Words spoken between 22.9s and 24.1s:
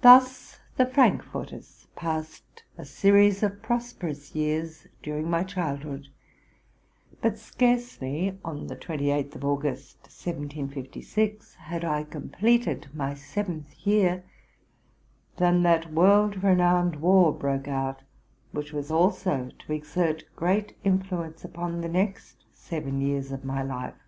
years of my life.